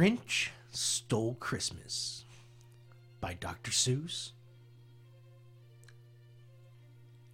Grinch 0.00 0.48
Stole 0.72 1.36
Christmas 1.40 2.24
by 3.20 3.34
Dr. 3.34 3.70
Seuss. 3.70 4.30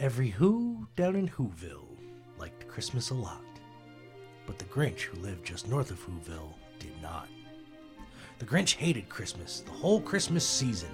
Every 0.00 0.30
Who 0.30 0.88
down 0.96 1.14
in 1.14 1.28
Whoville 1.28 1.96
liked 2.40 2.66
Christmas 2.66 3.10
a 3.10 3.14
lot, 3.14 3.44
but 4.48 4.58
the 4.58 4.64
Grinch 4.64 5.02
who 5.02 5.16
lived 5.20 5.46
just 5.46 5.68
north 5.68 5.92
of 5.92 6.04
Whoville 6.04 6.54
did 6.80 7.00
not. 7.00 7.28
The 8.40 8.46
Grinch 8.46 8.74
hated 8.74 9.08
Christmas 9.08 9.60
the 9.60 9.70
whole 9.70 10.00
Christmas 10.00 10.44
season. 10.44 10.90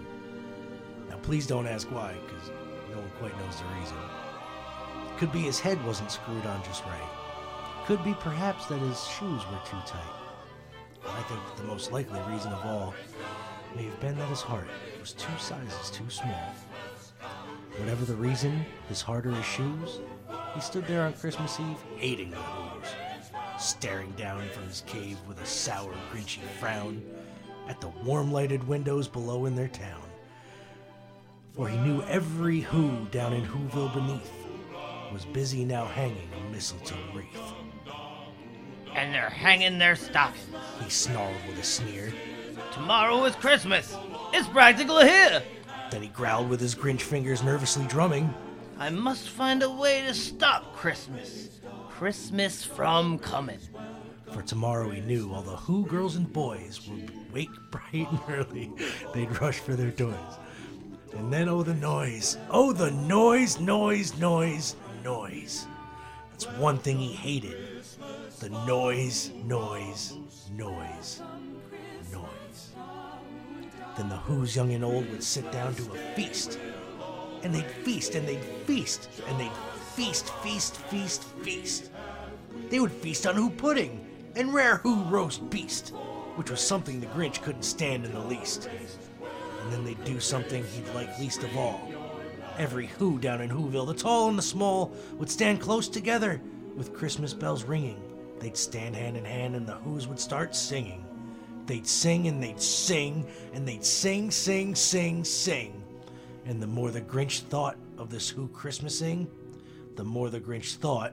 Now, 1.08 1.16
please 1.22 1.46
don't 1.46 1.66
ask 1.66 1.90
why, 1.90 2.14
because 2.26 2.50
no 2.90 2.98
one 2.98 3.10
quite 3.18 3.38
knows 3.38 3.56
the 3.56 3.80
reason. 3.80 3.96
Could 5.16 5.32
be 5.32 5.40
his 5.40 5.58
head 5.58 5.82
wasn't 5.86 6.10
screwed 6.10 6.44
on 6.44 6.62
just 6.64 6.84
right. 6.84 7.86
Could 7.86 8.04
be 8.04 8.12
perhaps 8.20 8.66
that 8.66 8.78
his 8.80 9.02
shoes 9.06 9.40
were 9.46 9.60
too 9.64 9.80
tight. 9.86 10.21
I 11.06 11.22
think 11.22 11.40
the 11.56 11.64
most 11.64 11.92
likely 11.92 12.20
reason 12.28 12.52
of 12.52 12.64
all 12.64 12.94
may 13.74 13.84
have 13.84 14.00
been 14.00 14.16
that 14.18 14.28
his 14.28 14.40
heart 14.40 14.68
was 15.00 15.12
two 15.12 15.32
sizes 15.38 15.90
too 15.90 16.08
small. 16.08 16.54
Whatever 17.78 18.04
the 18.04 18.14
reason, 18.14 18.64
his 18.88 19.00
heart 19.00 19.26
or 19.26 19.32
his 19.32 19.44
shoes, 19.44 20.00
he 20.54 20.60
stood 20.60 20.86
there 20.86 21.02
on 21.02 21.14
Christmas 21.14 21.58
Eve 21.58 21.78
hating 21.96 22.30
the 22.30 22.36
Who's, 22.36 22.88
staring 23.58 24.10
down 24.12 24.46
from 24.50 24.64
his 24.64 24.82
cave 24.86 25.18
with 25.26 25.40
a 25.40 25.46
sour, 25.46 25.94
grinchy 26.12 26.42
frown 26.60 27.02
at 27.68 27.80
the 27.80 27.88
warm 28.04 28.32
lighted 28.32 28.66
windows 28.66 29.08
below 29.08 29.46
in 29.46 29.56
their 29.56 29.68
town. 29.68 30.02
For 31.52 31.68
he 31.68 31.76
knew 31.78 32.02
every 32.02 32.60
Who 32.60 33.06
down 33.10 33.32
in 33.32 33.44
Whoville 33.44 33.94
beneath 33.94 34.30
was 35.12 35.24
busy 35.26 35.64
now 35.64 35.84
hanging 35.84 36.28
a 36.34 36.50
mistletoe 36.50 36.96
wreath. 37.14 37.71
And 38.94 39.14
they're 39.14 39.30
hanging 39.30 39.78
their 39.78 39.96
stockings. 39.96 40.54
He 40.82 40.90
snarled 40.90 41.36
with 41.48 41.58
a 41.58 41.64
sneer. 41.64 42.12
Tomorrow 42.72 43.24
is 43.24 43.34
Christmas. 43.36 43.96
It's 44.32 44.48
practically 44.48 45.06
here. 45.06 45.42
Then 45.90 46.02
he 46.02 46.08
growled 46.08 46.48
with 46.48 46.60
his 46.60 46.74
Grinch 46.74 47.02
fingers 47.02 47.42
nervously 47.42 47.86
drumming. 47.86 48.32
I 48.78 48.90
must 48.90 49.28
find 49.28 49.62
a 49.62 49.70
way 49.70 50.02
to 50.06 50.14
stop 50.14 50.74
Christmas. 50.74 51.60
Christmas 51.88 52.64
from 52.64 53.18
coming. 53.18 53.58
For 54.32 54.42
tomorrow 54.42 54.88
he 54.90 55.02
knew 55.02 55.32
all 55.32 55.42
the 55.42 55.56
Who 55.56 55.84
girls 55.86 56.16
and 56.16 56.32
boys 56.32 56.80
would 56.88 57.32
wake 57.32 57.50
bright 57.70 58.08
and 58.10 58.20
early. 58.28 58.72
They'd 59.14 59.40
rush 59.40 59.58
for 59.58 59.74
their 59.74 59.90
toys. 59.90 60.16
And 61.14 61.30
then, 61.30 61.48
oh, 61.48 61.62
the 61.62 61.74
noise. 61.74 62.38
Oh, 62.50 62.72
the 62.72 62.90
noise, 62.90 63.60
noise, 63.60 64.18
noise, 64.18 64.76
noise. 65.04 65.66
That's 66.30 66.46
one 66.56 66.78
thing 66.78 66.98
he 66.98 67.12
hated 67.12 67.71
the 68.42 68.48
noise, 68.66 69.30
noise, 69.44 70.14
noise, 70.56 71.22
noise. 72.12 72.72
Then 73.96 74.08
the 74.08 74.16
Who's 74.16 74.56
young 74.56 74.72
and 74.72 74.84
old 74.84 75.08
would 75.10 75.22
sit 75.22 75.52
down 75.52 75.76
to 75.76 75.92
a 75.92 75.96
feast. 76.16 76.58
And 77.44 77.54
they'd 77.54 77.70
feast 77.84 78.16
and 78.16 78.26
they'd 78.26 78.42
feast 78.66 79.08
and 79.28 79.38
they'd 79.38 79.52
feast, 79.94 80.28
feast, 80.42 80.76
feast, 80.76 81.22
feast. 81.22 81.92
They 82.68 82.80
would 82.80 82.90
feast 82.90 83.28
on 83.28 83.36
Who 83.36 83.48
pudding 83.48 84.04
and 84.34 84.52
rare 84.52 84.78
Who 84.78 85.04
roast 85.04 85.48
beast, 85.48 85.90
which 86.34 86.50
was 86.50 86.60
something 86.60 86.98
the 86.98 87.06
Grinch 87.06 87.42
couldn't 87.42 87.62
stand 87.62 88.04
in 88.04 88.12
the 88.12 88.18
least. 88.18 88.68
And 89.62 89.72
then 89.72 89.84
they'd 89.84 90.04
do 90.04 90.18
something 90.18 90.64
he'd 90.64 90.94
like 90.96 91.16
least 91.20 91.44
of 91.44 91.56
all. 91.56 91.88
Every 92.58 92.88
Who 92.88 93.20
down 93.20 93.40
in 93.40 93.50
Whoville, 93.50 93.86
the 93.86 93.94
tall 93.94 94.28
and 94.28 94.36
the 94.36 94.42
small, 94.42 94.92
would 95.12 95.30
stand 95.30 95.60
close 95.60 95.86
together 95.86 96.42
with 96.74 96.92
Christmas 96.92 97.34
bells 97.34 97.62
ringing. 97.62 98.02
They'd 98.42 98.56
stand 98.56 98.96
hand 98.96 99.16
in 99.16 99.24
hand 99.24 99.54
and 99.54 99.64
the 99.64 99.74
Who's 99.74 100.08
would 100.08 100.18
start 100.18 100.56
singing. 100.56 101.06
They'd 101.66 101.86
sing 101.86 102.26
and 102.26 102.42
they'd 102.42 102.60
sing 102.60 103.24
and 103.54 103.66
they'd 103.66 103.84
sing, 103.84 104.32
sing, 104.32 104.74
sing, 104.74 105.22
sing. 105.22 105.84
And 106.44 106.60
the 106.60 106.66
more 106.66 106.90
the 106.90 107.02
Grinch 107.02 107.42
thought 107.42 107.76
of 107.98 108.10
this 108.10 108.28
Who 108.28 108.48
Christmasing, 108.48 109.28
the 109.94 110.02
more 110.02 110.28
the 110.28 110.40
Grinch 110.40 110.74
thought, 110.74 111.12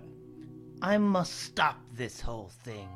I 0.81 0.97
must 0.97 1.41
stop 1.41 1.79
this 1.93 2.19
whole 2.19 2.49
thing. 2.63 2.89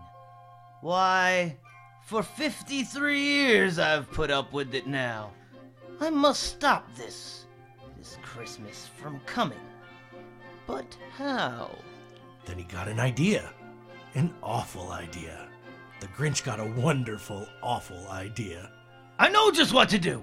Why, 0.81 1.55
for 2.01 2.23
53 2.23 3.19
years 3.19 3.77
I've 3.77 4.09
put 4.09 4.31
up 4.31 4.51
with 4.51 4.73
it 4.73 4.88
now. 4.88 5.29
I 6.00 6.09
must 6.09 6.41
stop 6.41 6.91
this, 6.95 7.45
this 8.00 8.17
Christmas 8.23 8.89
from 9.00 9.19
coming. 9.27 9.61
But 10.65 10.97
how? 11.15 11.77
Then 12.45 12.57
he 12.57 12.63
got 12.63 12.88
an 12.88 13.00
idea. 13.00 13.53
An 14.16 14.31
awful 14.44 14.91
idea. 14.91 15.47
The 16.00 16.06
Grinch 16.07 16.44
got 16.44 16.59
a 16.59 16.66
wonderful, 16.66 17.47
awful 17.63 18.07
idea. 18.09 18.69
I 19.18 19.29
know 19.29 19.50
just 19.50 19.74
what 19.74 19.90
to 19.90 19.97
do. 19.97 20.22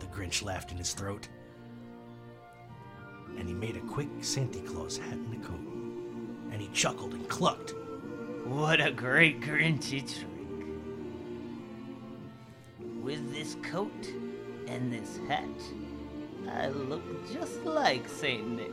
The 0.00 0.06
Grinch 0.06 0.42
laughed 0.42 0.72
in 0.72 0.78
his 0.78 0.92
throat. 0.92 1.28
And 3.38 3.46
he 3.46 3.54
made 3.54 3.76
a 3.76 3.80
quick 3.80 4.08
Santa 4.22 4.58
Claus 4.60 4.96
hat 4.96 5.12
and 5.12 5.34
a 5.34 5.46
coat. 5.46 5.60
And 6.50 6.60
he 6.60 6.68
chuckled 6.72 7.14
and 7.14 7.28
clucked. 7.28 7.74
What 8.44 8.80
a 8.80 8.90
great 8.90 9.40
Grinchy 9.40 10.00
trick. 10.00 10.26
With 13.02 13.32
this 13.32 13.56
coat 13.62 14.08
and 14.66 14.92
this 14.92 15.20
hat, 15.28 15.44
I 16.50 16.68
look 16.68 17.32
just 17.32 17.64
like 17.64 18.08
Saint 18.08 18.48
Nick. 18.48 18.72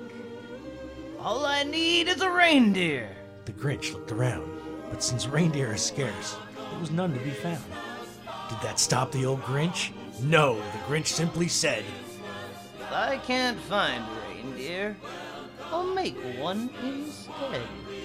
All 1.20 1.46
I 1.46 1.62
need 1.64 2.08
is 2.08 2.22
a 2.22 2.32
reindeer. 2.32 3.16
The 3.48 3.54
Grinch 3.54 3.94
looked 3.94 4.12
around, 4.12 4.46
but 4.90 5.02
since 5.02 5.26
reindeer 5.26 5.72
are 5.72 5.78
scarce, 5.78 6.36
there 6.70 6.80
was 6.82 6.92
none 6.92 7.14
to 7.14 7.20
be 7.22 7.30
found. 7.30 7.64
Did 8.50 8.60
that 8.62 8.78
stop 8.78 9.10
the 9.10 9.26
old 9.26 9.42
Grinch? 9.44 9.92
No, 10.22 10.56
the 10.56 10.78
Grinch 10.80 11.08
simply 11.08 11.48
said, 11.48 11.86
If 12.78 12.92
I 12.92 13.18
can't 13.20 13.58
find 13.58 14.04
reindeer, 14.28 14.98
I'll 15.72 15.88
make 15.94 16.18
one 16.38 16.70
instead. 16.84 17.62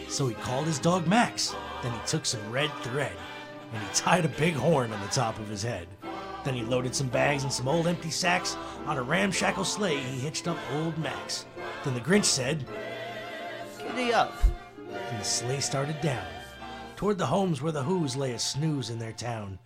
So 0.07 0.29
he 0.29 0.37
called 0.37 0.67
his 0.67 0.79
dog 0.79 1.09
Max. 1.09 1.57
Then 1.83 1.91
he 1.91 1.99
took 2.07 2.25
some 2.25 2.53
red 2.53 2.71
thread 2.83 3.17
and 3.73 3.83
he 3.83 3.95
tied 3.95 4.25
a 4.25 4.29
big 4.29 4.55
horn 4.55 4.93
on 4.93 5.01
the 5.01 5.09
top 5.09 5.41
of 5.41 5.49
his 5.49 5.65
head. 5.65 5.89
Then 6.45 6.55
he 6.55 6.63
loaded 6.63 6.95
some 6.95 7.09
bags 7.09 7.43
and 7.43 7.53
some 7.53 7.67
old 7.67 7.89
empty 7.89 8.11
sacks 8.11 8.57
on 8.87 8.97
a 8.97 9.03
ramshackle 9.03 9.65
sleigh 9.65 9.99
he 9.99 10.21
hitched 10.21 10.47
up 10.47 10.59
old 10.73 10.97
Max. 10.99 11.47
Then 11.83 11.95
the 11.95 12.01
Grinch 12.01 12.27
said, 12.27 12.65
Giddy 13.77 14.15
up. 14.15 14.33
And 14.95 15.21
the 15.21 15.25
sleigh 15.25 15.61
started 15.61 16.01
down 16.01 16.27
toward 17.03 17.19
the 17.19 17.27
homes 17.27 17.61
where 17.61 17.73
the 17.73 17.83
Who's 17.83 18.17
lay 18.17 18.33
a 18.33 18.39
snooze 18.39 18.89
in 18.89 19.01
their 19.01 19.13
town. 19.13 19.59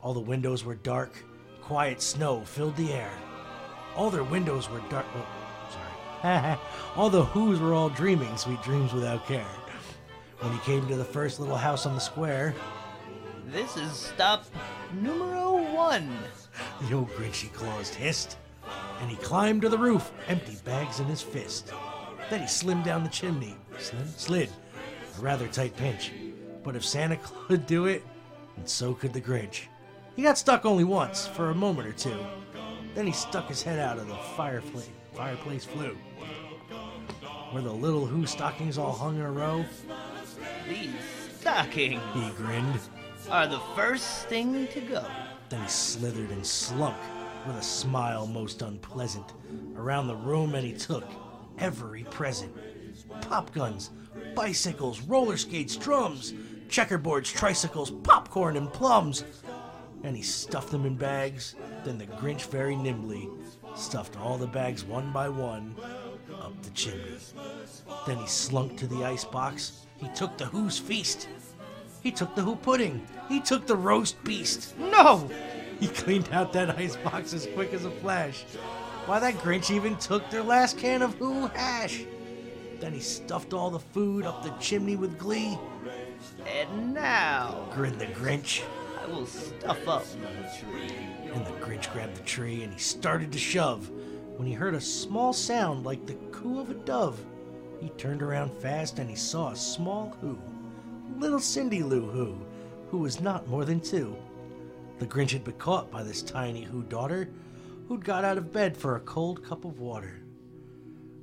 All 0.00 0.14
the 0.14 0.20
windows 0.20 0.64
were 0.64 0.74
dark, 0.74 1.12
quiet 1.60 2.00
snow 2.00 2.40
filled 2.40 2.76
the 2.76 2.94
air. 2.94 3.12
All 3.94 4.08
their 4.08 4.24
windows 4.24 4.70
were 4.70 4.80
dark. 4.88 5.04
Oh, 5.14 5.26
sorry. 6.22 6.58
all 6.96 7.10
the 7.10 7.26
Who's 7.26 7.60
were 7.60 7.74
all 7.74 7.90
dreaming 7.90 8.34
sweet 8.38 8.62
dreams 8.62 8.94
without 8.94 9.26
care. 9.26 9.44
When 10.40 10.50
he 10.54 10.58
came 10.60 10.88
to 10.88 10.96
the 10.96 11.04
first 11.04 11.40
little 11.40 11.58
house 11.58 11.84
on 11.84 11.94
the 11.94 12.00
square, 12.00 12.54
This 13.48 13.76
is 13.76 13.92
stop 13.92 14.46
numero 14.94 15.62
one. 15.74 16.10
the 16.88 16.96
old 16.96 17.10
Grinchy 17.10 17.52
Claus 17.52 17.92
hissed, 17.92 18.38
and 19.00 19.10
he 19.10 19.16
climbed 19.16 19.60
to 19.60 19.68
the 19.68 19.76
roof, 19.76 20.10
empty 20.26 20.56
bags 20.64 21.00
in 21.00 21.06
his 21.06 21.20
fist. 21.20 21.70
Then 22.30 22.40
he 22.40 22.46
slimmed 22.46 22.84
down 22.84 23.04
the 23.04 23.10
chimney, 23.10 23.56
slid, 23.78 24.48
a 25.18 25.20
rather 25.20 25.48
tight 25.48 25.76
pinch. 25.76 26.12
But 26.62 26.76
if 26.76 26.84
Santa 26.84 27.16
could 27.48 27.66
do 27.66 27.86
it, 27.86 28.02
and 28.56 28.68
so 28.68 28.94
could 28.94 29.12
the 29.12 29.20
Grinch. 29.20 29.62
He 30.16 30.22
got 30.22 30.38
stuck 30.38 30.66
only 30.66 30.84
once, 30.84 31.26
for 31.26 31.50
a 31.50 31.54
moment 31.54 31.88
or 31.88 31.92
two. 31.92 32.16
Then 32.94 33.06
he 33.06 33.12
stuck 33.12 33.48
his 33.48 33.62
head 33.62 33.78
out 33.78 33.98
of 33.98 34.08
the 34.08 34.16
fireplace, 34.36 34.90
fireplace 35.14 35.64
flue. 35.64 35.96
Where 37.50 37.62
the 37.62 37.72
little 37.72 38.06
Who 38.06 38.26
stockings 38.26 38.78
all 38.78 38.92
hung 38.92 39.16
in 39.16 39.22
a 39.22 39.30
row, 39.30 39.64
These 40.68 40.90
stockings 41.40 42.00
he 42.14 42.30
grinned. 42.30 42.78
are 43.30 43.46
the 43.46 43.60
first 43.74 44.26
thing 44.28 44.66
to 44.68 44.80
go. 44.80 45.04
Then 45.48 45.62
he 45.62 45.68
slithered 45.68 46.30
and 46.30 46.46
slunk 46.46 46.96
with 47.46 47.56
a 47.56 47.62
smile 47.62 48.26
most 48.26 48.62
unpleasant 48.62 49.32
around 49.76 50.06
the 50.06 50.14
room 50.14 50.54
and 50.54 50.64
he 50.64 50.72
took 50.72 51.04
every 51.58 52.04
present 52.04 52.54
pop 53.20 53.52
guns, 53.52 53.90
bicycles, 54.34 55.00
roller 55.02 55.36
skates, 55.36 55.76
drums, 55.76 56.32
checkerboards, 56.68 57.32
tricycles, 57.32 57.90
popcorn, 57.90 58.56
and 58.56 58.72
plums. 58.72 59.24
And 60.04 60.16
he 60.16 60.22
stuffed 60.22 60.70
them 60.70 60.86
in 60.86 60.96
bags. 60.96 61.54
Then 61.84 61.98
the 61.98 62.06
Grinch 62.06 62.46
very 62.46 62.74
nimbly 62.74 63.28
stuffed 63.76 64.18
all 64.18 64.36
the 64.36 64.46
bags 64.46 64.84
one 64.84 65.12
by 65.12 65.28
one 65.28 65.74
up 66.34 66.60
the 66.62 66.70
chimney. 66.70 67.16
Then 68.06 68.18
he 68.18 68.26
slunk 68.26 68.76
to 68.78 68.86
the 68.86 69.04
ice 69.04 69.24
box. 69.24 69.86
He 69.98 70.08
took 70.08 70.36
the 70.36 70.46
Who's 70.46 70.78
feast. 70.78 71.28
He 72.02 72.10
took 72.10 72.34
the 72.34 72.42
Who 72.42 72.56
pudding. 72.56 73.06
He 73.28 73.40
took 73.40 73.66
the 73.66 73.76
roast 73.76 74.22
beast. 74.24 74.76
No! 74.78 75.30
He 75.78 75.88
cleaned 75.88 76.28
out 76.32 76.52
that 76.52 76.78
ice 76.78 76.96
box 76.96 77.32
as 77.32 77.46
quick 77.54 77.72
as 77.72 77.84
a 77.84 77.90
flash. 77.90 78.44
Why, 79.06 79.18
that 79.18 79.34
Grinch 79.34 79.70
even 79.70 79.96
took 79.96 80.28
their 80.30 80.42
last 80.42 80.78
can 80.78 81.02
of 81.02 81.14
Who 81.14 81.46
hash. 81.48 82.04
Then 82.82 82.94
he 82.94 83.00
stuffed 83.00 83.52
all 83.52 83.70
the 83.70 83.78
food 83.78 84.26
up 84.26 84.42
the 84.42 84.50
chimney 84.58 84.96
with 84.96 85.16
glee. 85.16 85.56
And 86.44 86.92
now 86.92 87.68
Grinned 87.72 88.00
the 88.00 88.06
Grinch. 88.06 88.64
I 89.00 89.06
will 89.06 89.24
stuff 89.24 89.86
up. 89.86 90.04
And 91.32 91.46
the 91.46 91.52
Grinch 91.60 91.92
grabbed 91.92 92.16
the 92.16 92.24
tree 92.24 92.64
and 92.64 92.72
he 92.72 92.80
started 92.80 93.30
to 93.30 93.38
shove 93.38 93.88
when 94.36 94.48
he 94.48 94.52
heard 94.52 94.74
a 94.74 94.80
small 94.80 95.32
sound 95.32 95.84
like 95.84 96.06
the 96.06 96.16
coo 96.32 96.58
of 96.58 96.70
a 96.70 96.74
dove. 96.74 97.24
He 97.80 97.88
turned 97.90 98.20
around 98.20 98.50
fast 98.50 98.98
and 98.98 99.08
he 99.08 99.14
saw 99.14 99.50
a 99.52 99.56
small 99.56 100.16
Who, 100.20 100.36
little 101.20 101.38
Cindy 101.38 101.84
Lou 101.84 102.10
Who, 102.10 102.36
who 102.90 102.98
was 102.98 103.20
not 103.20 103.46
more 103.46 103.64
than 103.64 103.78
two. 103.78 104.16
The 104.98 105.06
Grinch 105.06 105.30
had 105.30 105.44
been 105.44 105.54
caught 105.54 105.88
by 105.92 106.02
this 106.02 106.20
tiny 106.20 106.64
Who 106.64 106.82
daughter 106.82 107.28
who'd 107.86 108.04
got 108.04 108.24
out 108.24 108.38
of 108.38 108.52
bed 108.52 108.76
for 108.76 108.96
a 108.96 109.00
cold 109.00 109.44
cup 109.44 109.64
of 109.64 109.78
water. 109.78 110.21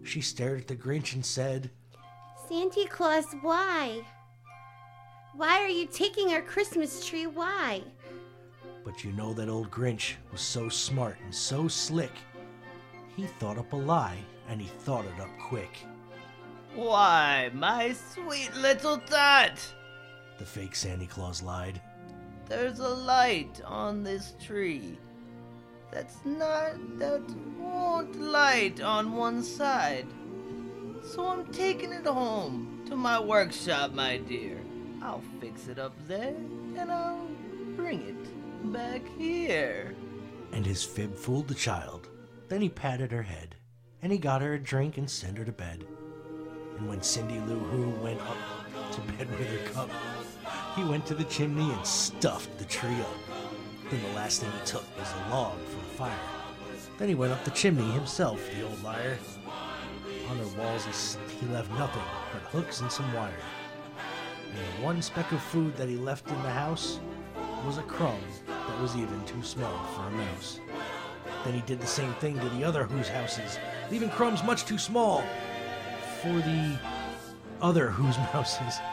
She 0.09 0.21
stared 0.21 0.61
at 0.61 0.67
the 0.67 0.75
Grinch 0.75 1.13
and 1.13 1.23
said, 1.23 1.69
Santa 2.47 2.87
Claus, 2.89 3.27
why? 3.43 4.01
Why 5.35 5.61
are 5.61 5.69
you 5.69 5.85
taking 5.85 6.33
our 6.33 6.41
Christmas 6.41 7.05
tree? 7.05 7.27
Why? 7.27 7.83
But 8.83 9.03
you 9.03 9.11
know 9.11 9.33
that 9.33 9.49
old 9.49 9.69
Grinch 9.69 10.15
was 10.31 10.41
so 10.41 10.67
smart 10.67 11.17
and 11.23 11.35
so 11.35 11.67
slick. 11.67 12.13
He 13.15 13.27
thought 13.27 13.59
up 13.59 13.71
a 13.71 13.75
lie, 13.75 14.17
and 14.47 14.59
he 14.59 14.67
thought 14.79 15.05
it 15.05 15.21
up 15.21 15.29
quick. 15.39 15.77
Why, 16.73 17.51
my 17.53 17.93
sweet 17.93 18.49
little 18.55 18.97
tot! 18.97 19.59
The 20.39 20.45
fake 20.45 20.75
Santa 20.75 21.05
Claus 21.05 21.43
lied. 21.43 21.79
There's 22.47 22.79
a 22.79 22.89
light 22.89 23.61
on 23.63 24.01
this 24.03 24.33
tree. 24.43 24.97
That's 25.91 26.17
not. 26.23 26.99
that 26.99 27.21
won't 27.57 28.19
light 28.19 28.81
on 28.81 29.13
one 29.13 29.43
side. 29.43 30.07
So 31.03 31.27
I'm 31.27 31.45
taking 31.51 31.91
it 31.91 32.05
home 32.05 32.83
to 32.87 32.95
my 32.95 33.19
workshop, 33.19 33.93
my 33.93 34.17
dear. 34.17 34.57
I'll 35.01 35.23
fix 35.39 35.67
it 35.67 35.79
up 35.79 35.93
there 36.07 36.35
and 36.77 36.91
I'll 36.91 37.27
bring 37.75 38.01
it 38.01 38.71
back 38.73 39.01
here. 39.17 39.95
And 40.51 40.65
his 40.65 40.83
fib 40.83 41.15
fooled 41.15 41.47
the 41.47 41.55
child. 41.55 42.09
Then 42.47 42.61
he 42.61 42.69
patted 42.69 43.11
her 43.11 43.21
head, 43.21 43.55
and 44.01 44.11
he 44.11 44.17
got 44.17 44.41
her 44.41 44.53
a 44.53 44.59
drink 44.59 44.97
and 44.97 45.09
sent 45.09 45.37
her 45.37 45.45
to 45.45 45.51
bed. 45.51 45.85
And 46.77 46.89
when 46.89 47.01
Cindy 47.03 47.39
Lou 47.41 47.59
Who 47.59 47.89
went 48.01 48.21
up 48.21 48.37
to 48.91 49.01
bed 49.13 49.29
with 49.29 49.47
her 49.47 49.71
cup, 49.71 49.89
he 50.75 50.83
went 50.83 51.05
to 51.07 51.13
the 51.13 51.25
chimney 51.25 51.71
and 51.71 51.85
stuffed 51.85 52.57
the 52.57 52.65
tree 52.65 52.99
up. 53.01 53.39
Then 53.89 54.01
the 54.01 54.15
last 54.15 54.41
thing 54.41 54.51
he 54.51 54.65
took 54.65 54.85
was 54.97 55.11
a 55.11 55.29
log 55.29 55.57
the 55.67 55.78
fire. 55.99 56.17
Then 56.97 57.09
he 57.09 57.15
went 57.15 57.33
up 57.33 57.43
the 57.43 57.51
chimney 57.51 57.91
himself, 57.91 58.39
the 58.55 58.65
old 58.65 58.81
liar. 58.81 59.17
On 60.29 60.37
her 60.37 60.57
walls 60.57 60.85
he, 60.85 61.35
he 61.35 61.53
left 61.53 61.69
nothing 61.71 62.01
but 62.31 62.41
hooks 62.43 62.79
and 62.79 62.89
some 62.89 63.11
wire. 63.13 63.33
And 64.49 64.57
the 64.57 64.85
one 64.85 65.01
speck 65.01 65.29
of 65.33 65.43
food 65.43 65.75
that 65.75 65.89
he 65.89 65.97
left 65.97 66.29
in 66.29 66.41
the 66.41 66.49
house 66.49 67.01
was 67.65 67.79
a 67.79 67.83
crumb 67.83 68.21
that 68.47 68.81
was 68.81 68.95
even 68.95 69.21
too 69.25 69.43
small 69.43 69.77
for 69.93 70.07
a 70.07 70.11
mouse. 70.11 70.61
Then 71.43 71.53
he 71.53 71.61
did 71.61 71.81
the 71.81 71.87
same 71.87 72.13
thing 72.13 72.39
to 72.39 72.49
the 72.49 72.63
other 72.63 72.85
Who's 72.85 73.09
houses, 73.09 73.59
leaving 73.91 74.09
crumbs 74.09 74.41
much 74.41 74.63
too 74.63 74.77
small 74.77 75.21
for 76.21 76.31
the 76.33 76.79
other 77.61 77.89
Who's 77.89 78.17
mouses. 78.33 78.79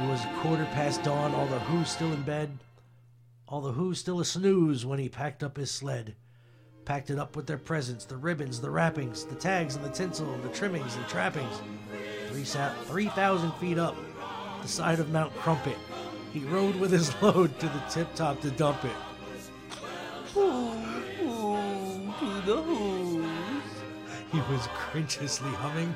It 0.00 0.08
was 0.08 0.24
a 0.24 0.40
quarter 0.40 0.64
past 0.72 1.02
dawn, 1.02 1.34
all 1.34 1.46
the 1.46 1.58
Who's 1.60 1.90
still 1.90 2.12
in 2.12 2.22
bed, 2.22 2.50
all 3.48 3.60
the 3.60 3.72
Who's 3.72 3.98
still 3.98 4.20
a 4.20 4.24
snooze 4.24 4.86
when 4.86 4.98
he 4.98 5.08
packed 5.08 5.42
up 5.42 5.56
his 5.56 5.70
sled. 5.70 6.16
Packed 6.84 7.10
it 7.10 7.18
up 7.18 7.36
with 7.36 7.46
their 7.46 7.58
presents, 7.58 8.04
the 8.04 8.16
ribbons, 8.16 8.60
the 8.60 8.70
wrappings, 8.70 9.24
the 9.24 9.34
tags 9.34 9.76
and 9.76 9.84
the 9.84 9.90
tinsel, 9.90 10.36
the 10.38 10.48
trimmings 10.48 10.96
and 10.96 11.06
trappings. 11.06 11.62
Three 12.28 12.44
sat 12.44 12.76
3,000 12.86 13.52
feet 13.54 13.78
up, 13.78 13.96
the 14.62 14.68
side 14.68 15.00
of 15.00 15.10
Mount 15.10 15.34
Crumpit, 15.36 15.78
he 16.32 16.40
rode 16.40 16.76
with 16.76 16.90
his 16.90 17.14
load 17.22 17.58
to 17.60 17.66
the 17.66 17.82
tip 17.90 18.12
top 18.14 18.40
to 18.40 18.50
dump 18.52 18.84
it. 18.84 18.90
Ooh, 20.36 20.72
ooh, 21.22 22.14
to 22.18 22.40
the 22.46 22.62
Who's. 22.62 23.22
He 24.32 24.38
was 24.52 24.66
grinchiously 24.90 25.50
humming. 25.50 25.94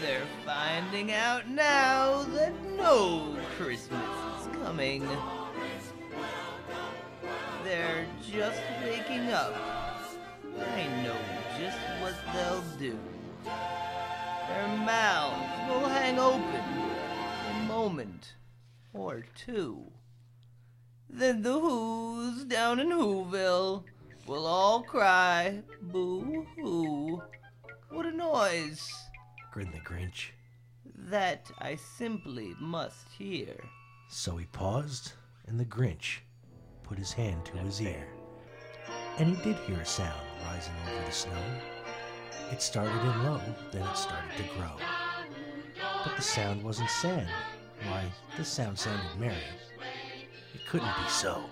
They're 0.00 0.26
finding 0.44 1.12
out 1.12 1.48
now 1.48 2.24
that 2.34 2.52
no 2.76 3.36
Christmas 3.56 4.00
is 4.40 4.46
coming. 4.64 5.06
They're 7.64 8.04
just 8.20 8.60
waking 8.84 9.30
up. 9.30 9.54
I 10.60 10.86
know 11.02 11.16
just 11.58 11.78
what 12.02 12.14
they'll 12.34 12.60
do. 12.78 12.98
Their 13.42 14.68
mouths 14.84 15.70
will 15.70 15.88
hang 15.88 16.18
open 16.18 16.44
a 16.44 17.62
moment 17.66 18.34
or 18.92 19.24
two. 19.34 19.82
Then 21.08 21.40
the 21.40 21.58
Who's 21.58 22.44
down 22.44 22.80
in 22.80 22.90
Whoville 22.90 23.84
will 24.26 24.46
all 24.46 24.82
cry, 24.82 25.62
boo 25.80 26.46
hoo. 26.56 27.22
What 27.88 28.04
a 28.04 28.12
noise! 28.12 28.92
grinned 29.50 29.72
the 29.72 29.80
Grinch. 29.80 30.32
That 30.94 31.50
I 31.60 31.76
simply 31.76 32.54
must 32.60 33.08
hear. 33.16 33.56
So 34.10 34.36
he 34.36 34.44
paused, 34.46 35.12
and 35.46 35.58
the 35.58 35.64
Grinch 35.64 36.18
put 36.84 36.98
his 36.98 37.12
hand 37.12 37.44
to 37.46 37.56
his 37.58 37.80
ear. 37.80 38.06
And 39.18 39.34
he 39.34 39.42
did 39.42 39.56
hear 39.64 39.80
a 39.80 39.84
sound 39.84 40.20
rising 40.46 40.72
over 40.86 41.06
the 41.06 41.12
snow. 41.12 41.42
It 42.52 42.62
started 42.62 43.00
in 43.00 43.24
low, 43.24 43.40
then 43.72 43.82
it 43.82 43.96
started 43.96 44.36
to 44.36 44.42
grow. 44.56 44.72
But 46.04 46.16
the 46.16 46.22
sound 46.22 46.62
wasn't 46.62 46.90
sand. 46.90 47.28
Why, 47.86 48.04
the 48.36 48.44
sound 48.44 48.78
sounded 48.78 49.18
merry. 49.18 49.36
It 50.54 50.60
couldn't 50.68 50.94
be 51.02 51.08
so. 51.08 51.44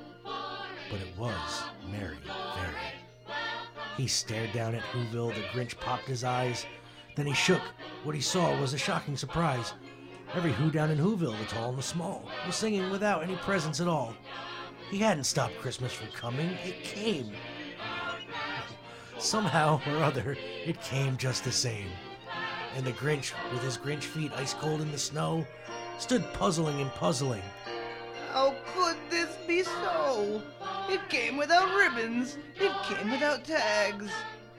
But 0.91 1.01
it 1.01 1.17
was 1.19 1.63
merry, 1.91 2.19
very. 2.25 3.37
He 3.97 4.07
stared 4.07 4.53
down 4.53 4.75
at 4.75 4.83
Whoville, 4.83 5.35
the 5.35 5.43
Grinch 5.53 5.79
popped 5.79 6.07
his 6.07 6.25
eyes. 6.25 6.67
Then 7.17 7.27
he 7.27 7.35
shook. 7.35 7.63
What 8.05 8.15
he 8.15 8.21
saw 8.21 8.59
was 8.61 8.75
a 8.75 8.79
shocking 8.79 9.17
surprise. 9.17 9.75
Every 10.35 10.53
Who 10.53 10.71
down 10.71 10.91
in 10.91 10.99
Whoville, 10.99 11.39
the 11.39 11.45
tall 11.45 11.71
and 11.71 11.79
the 11.79 11.83
small, 11.83 12.29
was 12.47 12.57
singing 12.57 12.91
without 12.91 13.23
any 13.23 13.37
presents 13.37 13.81
at 13.81 13.89
all. 13.89 14.15
He 14.93 14.99
hadn't 14.99 15.25
stopped 15.25 15.59
Christmas 15.59 15.91
from 15.91 16.09
coming, 16.09 16.51
it 16.67 16.85
came. 16.85 17.33
Somehow 19.19 19.81
or 19.87 20.03
other, 20.03 20.37
it 20.67 20.83
came 20.83 21.17
just 21.17 21.45
the 21.45 21.51
same. 21.51 21.87
And 22.77 22.85
the 22.85 22.93
Grinch, 22.93 23.33
with 23.51 23.63
his 23.63 23.79
Grinch 23.79 24.03
feet 24.03 24.33
ice 24.37 24.53
cold 24.53 24.83
in 24.83 24.93
the 24.93 24.99
snow, 24.99 25.47
stood 25.99 26.31
puzzling 26.35 26.79
and 26.83 26.91
puzzling. 26.91 27.41
How 28.35 28.55
could 28.75 28.99
this 29.09 29.35
be 29.47 29.63
so? 29.63 30.43
It 30.91 31.01
came 31.09 31.39
without 31.39 31.75
ribbons. 31.75 32.37
It 32.57 32.73
came 32.83 33.11
without 33.11 33.45
tags. 33.45 34.11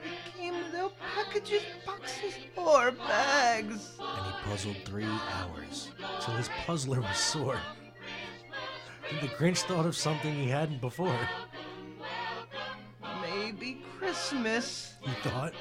It 0.02 0.36
came 0.36 0.64
without 0.64 0.94
packages, 1.14 1.62
boxes, 1.86 2.34
or 2.56 2.90
bags. 2.90 3.92
And 4.00 4.26
he 4.26 4.32
puzzled 4.50 4.78
three 4.84 5.06
hours 5.30 5.90
till 6.22 6.34
his 6.34 6.48
puzzler 6.66 7.00
was 7.00 7.18
sore. 7.18 7.60
Then 9.10 9.20
the 9.20 9.28
Grinch 9.28 9.58
thought 9.62 9.86
of 9.86 9.96
something 9.96 10.34
he 10.34 10.48
hadn't 10.48 10.80
before. 10.80 11.18
Maybe 13.20 13.82
Christmas 13.98 14.94
He 15.02 15.10
thought, 15.28 15.52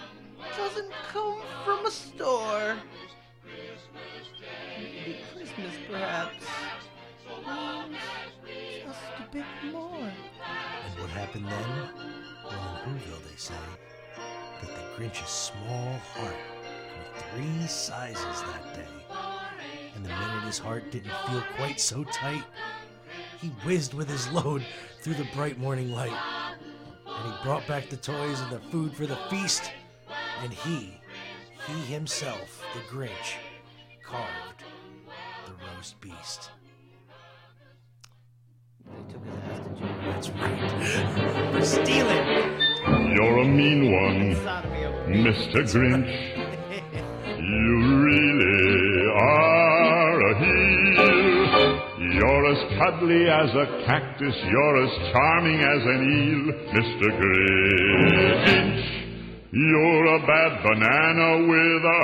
doesn't 0.58 0.92
come 1.12 1.42
from 1.66 1.86
a 1.86 1.92
store. 1.92 2.78
Maybe 4.78 5.20
Christmas, 5.34 5.74
perhaps, 5.90 6.46
means 8.46 8.84
just 8.86 9.00
a 9.20 9.32
bit 9.32 9.46
more. 9.72 9.98
and 9.98 11.00
what 11.00 11.10
happened 11.10 11.46
then? 11.48 11.90
Well, 12.46 12.82
in 12.86 12.94
Whoville 12.96 13.24
they 13.30 13.36
say 13.36 13.54
that 14.62 14.70
the 14.70 15.02
Grinch's 15.04 15.30
small 15.30 15.94
heart 16.16 16.36
grew 17.34 17.44
three 17.44 17.68
sizes 17.68 18.42
that 18.42 18.76
day. 18.76 18.88
And 19.96 20.04
the 20.06 20.10
minute 20.10 20.44
his 20.46 20.58
heart 20.58 20.92
didn't 20.92 21.14
feel 21.28 21.44
quite 21.56 21.80
so 21.80 22.04
tight, 22.06 22.44
he 23.44 23.50
whizzed 23.66 23.94
with 23.94 24.10
his 24.10 24.30
load 24.32 24.66
through 25.02 25.16
the 25.16 25.28
bright 25.36 25.60
morning 25.60 25.92
light. 25.92 26.18
And 27.06 27.34
he 27.34 27.44
brought 27.44 27.68
back 27.68 27.90
the 27.90 27.98
toys 27.98 28.40
and 28.40 28.52
the 28.52 28.60
food 28.72 28.96
for 28.96 29.06
the 29.06 29.18
feast. 29.30 29.70
And 30.42 30.54
he, 30.54 30.98
he 31.68 31.74
himself, 31.94 32.64
the 32.74 32.80
Grinch, 32.96 33.36
carved 34.02 34.64
the 35.46 35.52
roast 35.76 36.00
beast. 36.00 36.52
They 38.86 39.14
took 39.14 39.26
his 39.26 39.36
ass 39.36 39.60
to 39.60 39.70
jail. 39.78 39.96
That's 40.04 40.30
right. 40.30 41.54
For 41.54 41.66
stealing! 41.66 43.16
You're 43.16 43.40
a 43.40 43.46
mean 43.46 43.92
one, 43.92 44.36
Mr. 45.14 45.64
Grinch. 45.64 46.33
cuddly 52.84 53.30
as 53.30 53.50
a 53.56 53.66
cactus, 53.86 54.36
you're 54.50 54.84
as 54.84 55.12
charming 55.12 55.60
as 55.60 55.84
an 55.94 56.02
eel, 56.20 56.44
Mr. 56.74 57.08
Grinch. 57.20 58.84
You're 59.52 60.06
a 60.16 60.20
bad 60.28 60.64
banana 60.64 61.30
with 61.48 61.84
a 61.86 62.04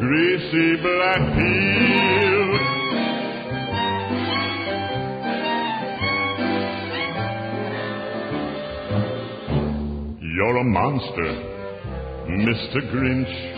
greasy 0.00 0.76
black 0.80 1.22
peel. 1.36 2.48
You're 10.34 10.56
a 10.56 10.64
monster, 10.64 11.30
Mr. 12.28 12.80
Grinch. 12.92 13.57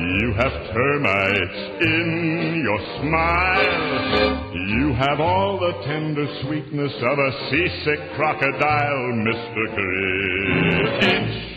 You 0.00 0.32
have 0.32 0.52
termites 0.72 1.60
in 1.82 2.62
your 2.64 2.80
smile. 3.00 4.54
You 4.54 4.94
have 4.94 5.20
all 5.20 5.60
the 5.60 5.72
tender 5.84 6.26
sweetness 6.42 6.92
of 7.02 7.18
a 7.18 7.32
seasick 7.50 8.00
crocodile, 8.16 9.12
Mr. 9.28 9.68
Grinch. 9.76 11.50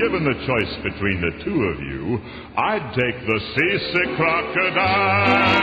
Given 0.00 0.24
the 0.24 0.34
choice 0.44 0.74
between 0.82 1.20
the 1.20 1.30
two 1.44 1.62
of 1.70 1.78
you, 1.80 2.18
I'd 2.56 2.94
take 2.98 3.18
the 3.26 3.40
seasick 3.54 4.16
crocodile. 4.16 5.60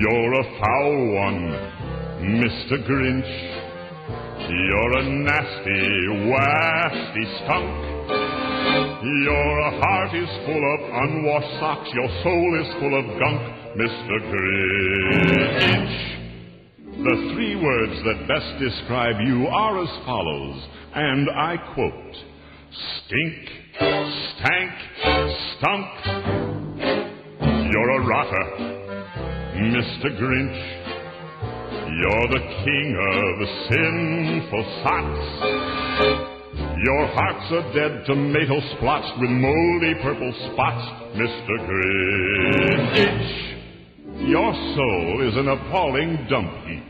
You're 0.00 0.34
a 0.34 0.44
foul 0.60 0.96
one, 1.14 1.42
Mr. 2.38 2.78
Grinch. 2.86 3.59
You're 4.50 4.98
a 4.98 5.02
nasty, 5.22 6.08
wasty 6.26 7.24
skunk. 7.38 7.70
Your 9.22 9.70
heart 9.78 10.12
is 10.12 10.28
full 10.44 10.64
of 10.74 10.80
unwashed 11.04 11.60
socks. 11.60 11.88
Your 11.94 12.08
soul 12.24 12.60
is 12.60 12.66
full 12.80 12.98
of 12.98 13.06
gunk, 13.20 13.42
Mr. 13.78 14.18
Grinch. 14.26 15.96
The 16.98 17.32
three 17.32 17.56
words 17.62 18.02
that 18.04 18.26
best 18.26 18.58
describe 18.58 19.20
you 19.24 19.46
are 19.46 19.82
as 19.84 20.04
follows, 20.04 20.66
and 20.96 21.30
I 21.30 21.56
quote 21.72 22.16
Stink, 23.06 23.50
stank, 24.34 24.74
stunk. 25.58 25.86
You're 27.70 27.90
a 27.90 28.04
rotter, 28.04 28.46
Mr. 29.54 30.10
Grinch. 30.18 30.79
You're 31.98 32.28
the 32.28 32.44
king 32.64 32.94
of 32.94 33.34
sinful 33.66 34.64
sots. 34.82 35.26
Your 36.84 37.06
heart's 37.08 37.50
a 37.50 37.62
dead 37.74 38.06
tomato 38.06 38.60
splotched 38.76 39.18
with 39.20 39.30
moldy 39.30 39.94
purple 40.00 40.32
spots, 40.52 40.86
Mr. 41.18 41.58
Grinch. 41.66 43.30
Your 44.28 44.54
soul 44.76 45.28
is 45.28 45.36
an 45.36 45.48
appalling 45.48 46.26
dump 46.30 46.52
heap, 46.66 46.84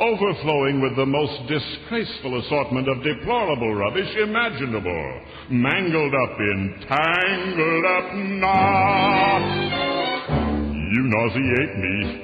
overflowing 0.00 0.80
with 0.82 0.96
the 0.96 1.06
most 1.06 1.46
disgraceful 1.46 2.40
assortment 2.40 2.88
of 2.88 3.04
deplorable 3.04 3.74
rubbish 3.74 4.16
imaginable, 4.16 5.20
mangled 5.50 6.14
up 6.14 6.40
in 6.40 6.74
tangled 6.88 7.84
up 7.86 8.14
knots. 8.42 9.70
You 10.92 11.02
nauseate 11.06 11.78
me, 11.78 12.23